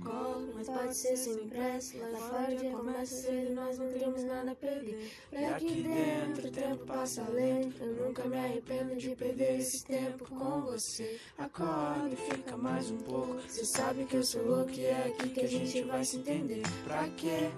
[0.00, 1.96] colo, mas pode ser sem pressa.
[1.98, 5.10] Lá fora já começa cedo, nós não temos nada a perder.
[5.32, 7.82] E aqui dentro o tempo passa lento.
[7.82, 11.18] Eu nunca me arrependo de perder esse tempo com você.
[11.38, 13.40] Acorda e fica mais um pouco.
[13.48, 16.62] Você sabe que eu sou louco e é aqui que a gente vai se entender.
[16.84, 17.50] Pra quê?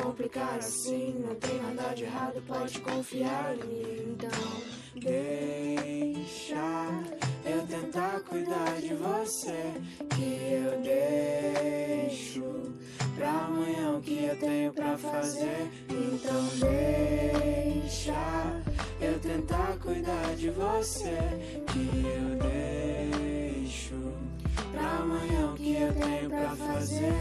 [0.00, 4.16] Complicar assim, não tem nada de errado, pode confiar em mim.
[4.16, 4.30] Então,
[4.96, 6.54] deixa
[8.14, 9.74] tentar cuidar de você.
[10.10, 12.42] Que eu deixo
[13.16, 15.70] pra amanhã o que eu tenho pra fazer.
[15.88, 18.14] Então, deixa
[19.00, 21.18] eu tentar cuidar de você.
[21.72, 23.96] Que eu deixo
[24.70, 27.14] pra amanhã o que eu tenho pra fazer.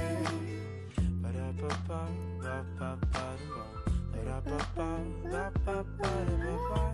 [1.22, 2.08] Ba-da-ba-ba,
[2.42, 3.66] ba-ba-ba-da-ba,
[4.12, 5.00] ba-da-ba-ba,
[5.32, 6.93] ba-ba-ba-da-ba-ba, ah,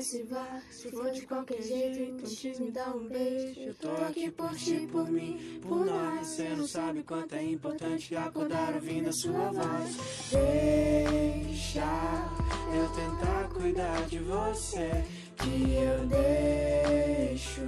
[0.00, 0.60] mais se vá.
[0.70, 3.60] Se for de qualquer jeito, antes me dá um beijo.
[3.60, 6.26] Eu tô aqui por ti, por mim, por nós.
[6.26, 10.30] Você não sabe quanto é importante acordar ouvindo a sua voz.
[10.30, 11.84] Deixa
[12.74, 15.04] eu tentar cuidar de você.
[15.36, 17.62] Que eu deixo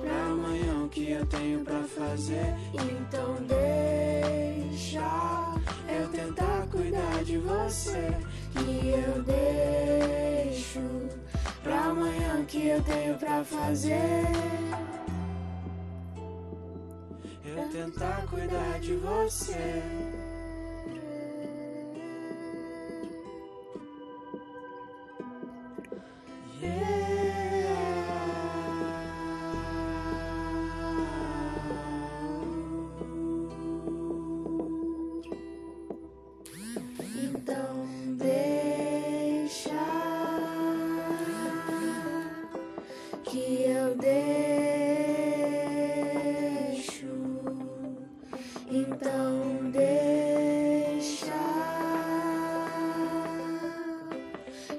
[0.00, 2.54] pra amanhã o que eu tenho pra fazer.
[2.74, 5.00] Então deixa
[5.88, 8.16] eu tentar cuidar de você.
[8.52, 9.69] Que eu deixo
[12.80, 13.98] eu tenho pra fazer.
[17.44, 20.19] Eu tentar cuidar de você.
[43.70, 45.50] Eu deixo.
[48.70, 51.32] Então deixa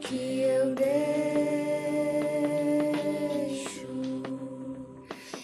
[0.01, 1.01] que eu deixo.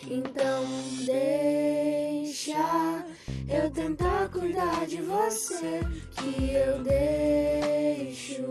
[0.09, 0.65] Então
[1.05, 2.57] deixa
[3.49, 5.81] eu tentar cuidar de você.
[6.17, 8.43] Que eu deixo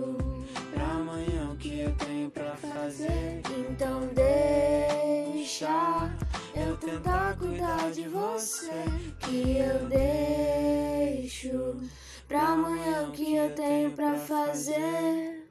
[0.73, 3.43] pra amanhã o que eu tenho pra fazer.
[3.71, 4.26] Então deixa
[9.19, 11.81] Que eu deixo
[12.29, 15.46] pra amanhã o que eu tenho pra fazer.